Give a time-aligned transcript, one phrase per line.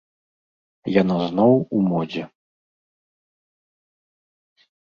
[1.01, 2.23] Яна зноў у модзе.